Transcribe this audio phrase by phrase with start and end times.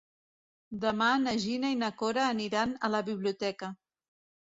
[0.85, 3.75] Demà na Gina i na Cora aniran a la biblioteca.